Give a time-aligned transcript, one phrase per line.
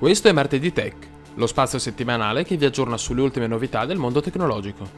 [0.00, 0.94] Questo è Martedì Tech,
[1.34, 4.88] lo spazio settimanale che vi aggiorna sulle ultime novità del mondo tecnologico.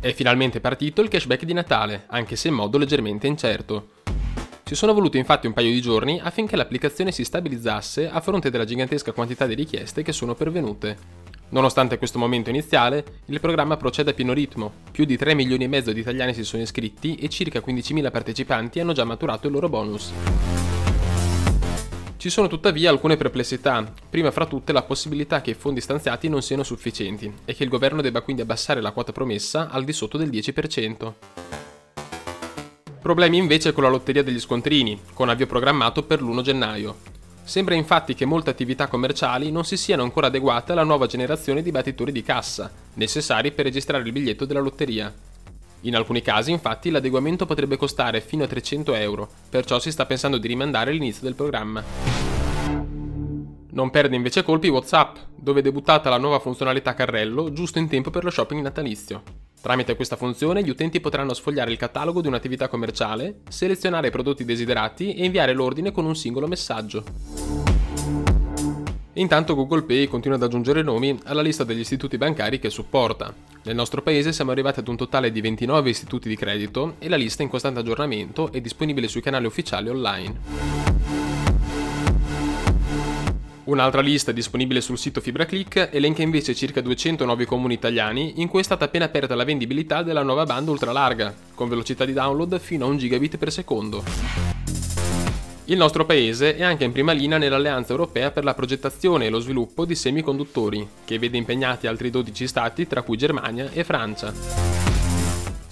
[0.00, 3.88] È finalmente partito il cashback di Natale, anche se in modo leggermente incerto.
[4.62, 8.64] Ci sono voluti infatti un paio di giorni affinché l'applicazione si stabilizzasse a fronte della
[8.64, 11.21] gigantesca quantità di richieste che sono pervenute.
[11.52, 14.72] Nonostante questo momento iniziale, il programma procede a pieno ritmo.
[14.90, 18.80] Più di 3 milioni e mezzo di italiani si sono iscritti e circa 15.000 partecipanti
[18.80, 20.12] hanno già maturato il loro bonus.
[22.16, 26.40] Ci sono tuttavia alcune perplessità, prima fra tutte la possibilità che i fondi stanziati non
[26.40, 30.16] siano sufficienti e che il governo debba quindi abbassare la quota promessa al di sotto
[30.16, 31.12] del 10%.
[33.02, 37.11] Problemi invece con la lotteria degli scontrini, con avvio programmato per l'1 gennaio.
[37.44, 41.70] Sembra infatti che molte attività commerciali non si siano ancora adeguate alla nuova generazione di
[41.70, 45.12] battitori di cassa, necessari per registrare il biglietto della lotteria.
[45.82, 50.38] In alcuni casi, infatti, l'adeguamento potrebbe costare fino a 300 euro, perciò si sta pensando
[50.38, 51.82] di rimandare l'inizio del programma.
[53.70, 58.10] Non perde invece colpi WhatsApp, dove è debuttata la nuova funzionalità carrello giusto in tempo
[58.10, 59.41] per lo shopping natalizio.
[59.62, 64.44] Tramite questa funzione gli utenti potranno sfogliare il catalogo di un'attività commerciale, selezionare i prodotti
[64.44, 67.04] desiderati e inviare l'ordine con un singolo messaggio.
[69.12, 73.32] Intanto Google Pay continua ad aggiungere nomi alla lista degli istituti bancari che supporta.
[73.62, 77.14] Nel nostro paese siamo arrivati ad un totale di 29 istituti di credito e la
[77.14, 80.81] lista è in costante aggiornamento è disponibile sui canali ufficiali online.
[83.64, 88.58] Un'altra lista disponibile sul sito FibraClick elenca invece circa 200 nuovi comuni italiani in cui
[88.58, 92.86] è stata appena aperta la vendibilità della nuova banda ultralarga, con velocità di download fino
[92.86, 94.02] a 1 gigabit per secondo.
[95.66, 99.38] Il nostro paese è anche in prima linea nell'Alleanza Europea per la progettazione e lo
[99.38, 104.71] sviluppo di semiconduttori, che vede impegnati altri 12 stati tra cui Germania e Francia.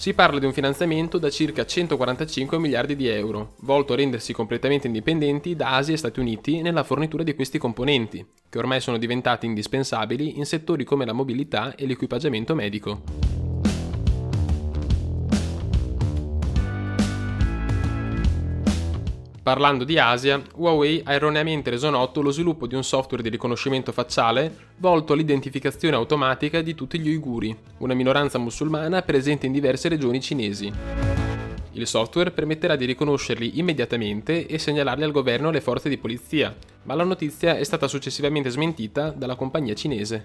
[0.00, 4.86] Si parla di un finanziamento da circa 145 miliardi di euro, volto a rendersi completamente
[4.86, 9.44] indipendenti da Asia e Stati Uniti nella fornitura di questi componenti, che ormai sono diventati
[9.44, 13.39] indispensabili in settori come la mobilità e l'equipaggiamento medico.
[19.50, 23.90] Parlando di Asia, Huawei ha erroneamente reso noto lo sviluppo di un software di riconoscimento
[23.90, 30.20] facciale volto all'identificazione automatica di tutti gli uiguri, una minoranza musulmana presente in diverse regioni
[30.20, 30.72] cinesi.
[31.72, 36.56] Il software permetterà di riconoscerli immediatamente e segnalarli al governo e alle forze di polizia,
[36.84, 40.22] ma la notizia è stata successivamente smentita dalla compagnia cinese.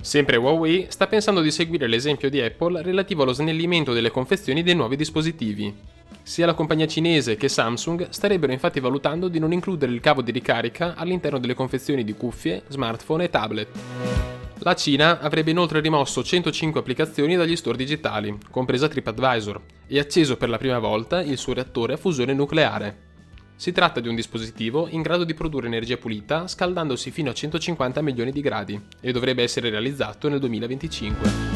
[0.00, 4.74] Sempre Huawei sta pensando di seguire l'esempio di Apple relativo allo snellimento delle confezioni dei
[4.74, 5.94] nuovi dispositivi.
[6.26, 10.32] Sia la compagnia cinese che Samsung starebbero infatti valutando di non includere il cavo di
[10.32, 13.68] ricarica all'interno delle confezioni di cuffie, smartphone e tablet.
[14.58, 20.48] La Cina avrebbe inoltre rimosso 105 applicazioni dagli store digitali, compresa TripAdvisor, e acceso per
[20.48, 23.04] la prima volta il suo reattore a fusione nucleare.
[23.54, 28.02] Si tratta di un dispositivo in grado di produrre energia pulita scaldandosi fino a 150
[28.02, 31.55] milioni di gradi e dovrebbe essere realizzato nel 2025.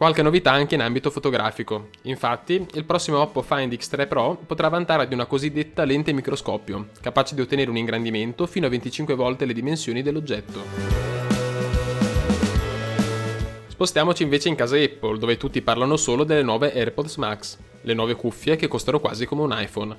[0.00, 1.90] Qualche novità anche in ambito fotografico.
[2.04, 7.34] Infatti, il prossimo Oppo Find X3 Pro potrà vantare di una cosiddetta lente microscopio, capace
[7.34, 10.62] di ottenere un ingrandimento fino a 25 volte le dimensioni dell'oggetto.
[13.66, 18.14] Spostiamoci invece in casa Apple, dove tutti parlano solo delle nuove AirPods Max, le nuove
[18.14, 19.94] cuffie che costano quasi come un iPhone.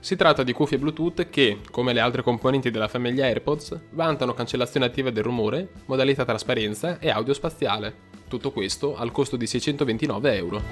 [0.00, 4.86] Si tratta di cuffie Bluetooth che, come le altre componenti della famiglia AirPods, vantano cancellazione
[4.86, 8.13] attiva del rumore, modalità trasparenza e audio spaziale.
[8.28, 10.62] Tutto questo al costo di 629 euro.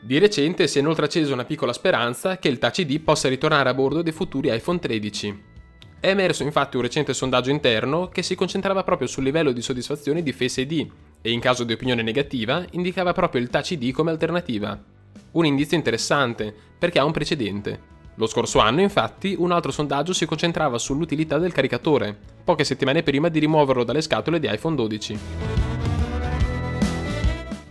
[0.00, 3.68] Di recente si è inoltre accesa una piccola speranza che il Touch ID possa ritornare
[3.68, 5.42] a bordo dei futuri iPhone 13.
[5.98, 10.22] È emerso infatti un recente sondaggio interno che si concentrava proprio sul livello di soddisfazione
[10.22, 10.88] di Face ID
[11.20, 14.80] e in caso di opinione negativa indicava proprio il Touch ID come alternativa.
[15.32, 17.94] Un indizio interessante perché ha un precedente.
[18.14, 23.28] Lo scorso anno, infatti, un altro sondaggio si concentrava sull'utilità del caricatore, poche settimane prima
[23.28, 25.18] di rimuoverlo dalle scatole di iPhone 12.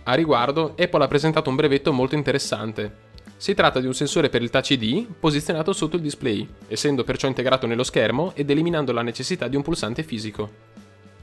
[0.08, 3.04] A riguardo, Apple ha presentato un brevetto molto interessante.
[3.36, 7.26] Si tratta di un sensore per il Touch ID posizionato sotto il display, essendo perciò
[7.26, 10.74] integrato nello schermo ed eliminando la necessità di un pulsante fisico.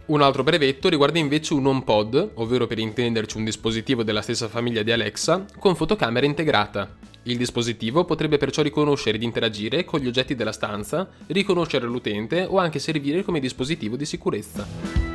[0.08, 4.84] Un altro brevetto riguarda invece un HomePod, ovvero per intenderci un dispositivo della stessa famiglia
[4.84, 6.94] di Alexa, con fotocamera integrata.
[7.24, 12.58] Il dispositivo potrebbe perciò riconoscere ed interagire con gli oggetti della stanza, riconoscere l'utente o
[12.58, 15.13] anche servire come dispositivo di sicurezza.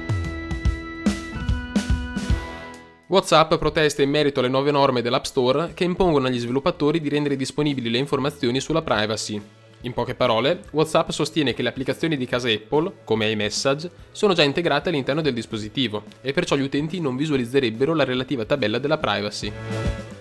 [3.09, 7.37] WhatsApp protesta in merito alle nuove norme dell'App Store che impongono agli sviluppatori di rendere
[7.37, 9.41] disponibili le informazioni sulla privacy.
[9.83, 14.43] In poche parole, WhatsApp sostiene che le applicazioni di casa Apple, come iMessage, sono già
[14.43, 19.51] integrate all'interno del dispositivo e perciò gli utenti non visualizzerebbero la relativa tabella della privacy.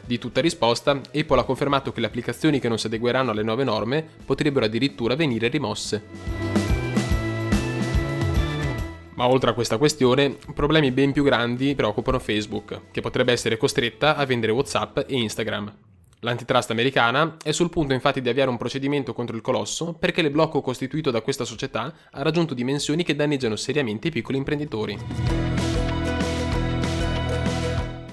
[0.06, 3.66] Di tutta risposta, Apple ha confermato che le applicazioni che non si adegueranno alle nuove
[3.66, 6.47] norme potrebbero addirittura venire rimosse.
[9.18, 14.16] Ma oltre a questa questione, problemi ben più grandi preoccupano Facebook, che potrebbe essere costretta
[14.16, 15.74] a vendere WhatsApp e Instagram.
[16.20, 20.30] L'antitrust americana è sul punto infatti di avviare un procedimento contro il colosso perché il
[20.30, 24.98] blocco costituito da questa società ha raggiunto dimensioni che danneggiano seriamente i piccoli imprenditori.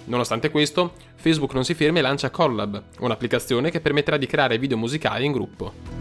[0.06, 4.78] Nonostante questo, Facebook non si ferma e lancia Collab, un'applicazione che permetterà di creare video
[4.78, 5.93] musicali in gruppo.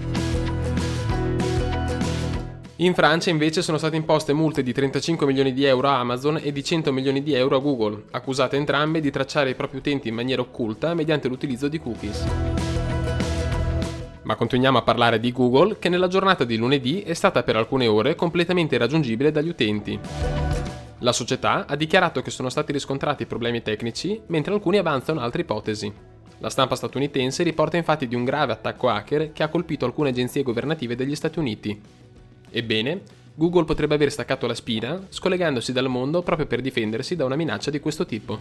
[2.78, 6.52] In Francia invece sono state imposte multe di 35 milioni di euro a Amazon e
[6.52, 10.16] di 100 milioni di euro a Google, accusate entrambe di tracciare i propri utenti in
[10.16, 12.26] maniera occulta mediante l'utilizzo di cookies.
[14.24, 17.86] Ma continuiamo a parlare di Google che nella giornata di lunedì è stata per alcune
[17.86, 20.00] ore completamente raggiungibile dagli utenti.
[21.00, 25.94] La società ha dichiarato che sono stati riscontrati problemi tecnici, mentre alcuni avanzano altre ipotesi.
[26.40, 30.42] La stampa statunitense riporta infatti di un grave attacco hacker che ha colpito alcune agenzie
[30.42, 32.03] governative degli Stati Uniti.
[32.56, 33.02] Ebbene,
[33.34, 37.72] Google potrebbe aver staccato la spina, scollegandosi dal mondo proprio per difendersi da una minaccia
[37.72, 38.38] di questo tipo.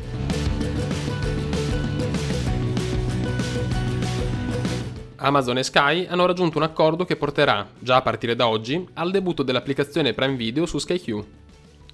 [5.17, 9.11] Amazon e Sky hanno raggiunto un accordo che porterà, già a partire da oggi, al
[9.11, 11.25] debutto dell'applicazione Prime Video su SkyQ.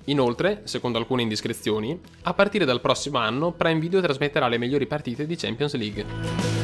[0.06, 5.24] Inoltre, secondo alcune indiscrezioni, a partire dal prossimo anno Prime Video trasmetterà le migliori partite
[5.24, 6.57] di Champions League.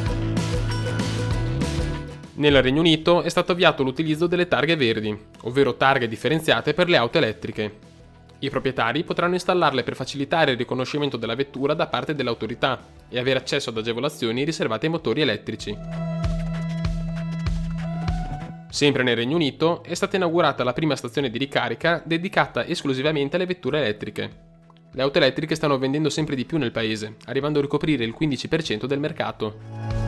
[2.37, 6.97] Nel Regno Unito è stato avviato l'utilizzo delle targhe verdi, ovvero targhe differenziate per le
[6.97, 7.93] auto elettriche.
[8.41, 13.39] I proprietari potranno installarle per facilitare il riconoscimento della vettura da parte dell'autorità e avere
[13.39, 15.77] accesso ad agevolazioni riservate ai motori elettrici.
[18.69, 23.47] Sempre nel Regno Unito è stata inaugurata la prima stazione di ricarica dedicata esclusivamente alle
[23.47, 24.31] vetture elettriche.
[24.91, 28.87] Le auto elettriche stanno vendendo sempre di più nel paese, arrivando a ricoprire il 15%
[28.87, 30.04] del mercato.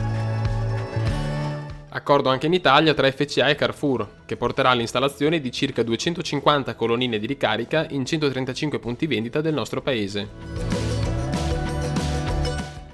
[1.97, 7.17] Accordo anche in Italia tra FCA e Carrefour, che porterà all'installazione di circa 250 colonnine
[7.17, 10.29] di ricarica in 135 punti vendita del nostro paese.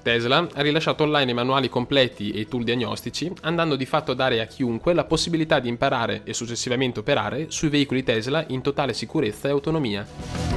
[0.02, 4.16] Tesla ha rilasciato online i manuali completi e i tool diagnostici, andando di fatto a
[4.16, 8.94] dare a chiunque la possibilità di imparare e successivamente operare sui veicoli Tesla in totale
[8.94, 10.53] sicurezza e autonomia.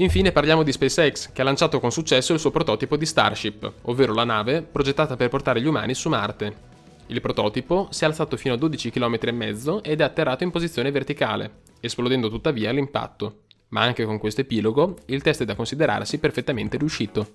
[0.00, 4.14] Infine parliamo di SpaceX, che ha lanciato con successo il suo prototipo di Starship, ovvero
[4.14, 6.68] la nave progettata per portare gli umani su Marte.
[7.08, 10.50] Il prototipo si è alzato fino a 12 km e mezzo ed è atterrato in
[10.50, 11.50] posizione verticale,
[11.80, 13.40] esplodendo tuttavia all'impatto.
[13.68, 17.32] Ma anche con questo epilogo, il test è da considerarsi perfettamente riuscito.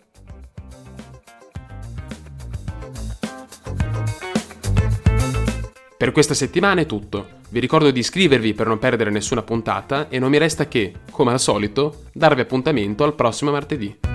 [6.05, 7.27] Per questa settimana è tutto.
[7.49, 11.31] Vi ricordo di iscrivervi per non perdere nessuna puntata e non mi resta che, come
[11.31, 14.14] al solito, darvi appuntamento al prossimo martedì.